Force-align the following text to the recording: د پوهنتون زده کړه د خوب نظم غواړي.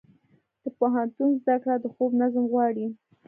د 0.63 0.63
پوهنتون 0.77 1.29
زده 1.43 1.55
کړه 1.63 1.75
د 1.79 1.85
خوب 1.93 2.11
نظم 2.21 2.43
غواړي. 2.51 2.87